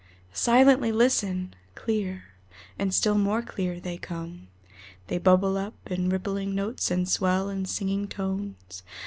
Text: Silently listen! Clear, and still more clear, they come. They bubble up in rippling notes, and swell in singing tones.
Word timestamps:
Silently 0.33 0.91
listen! 0.91 1.53
Clear, 1.75 2.23
and 2.79 2.91
still 2.91 3.19
more 3.19 3.43
clear, 3.43 3.79
they 3.79 3.99
come. 3.99 4.47
They 5.05 5.19
bubble 5.19 5.59
up 5.59 5.75
in 5.91 6.09
rippling 6.09 6.55
notes, 6.55 6.89
and 6.89 7.07
swell 7.07 7.49
in 7.49 7.65
singing 7.67 8.07
tones. 8.07 8.81